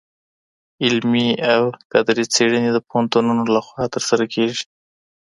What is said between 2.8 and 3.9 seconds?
پوهنتونونو لخوا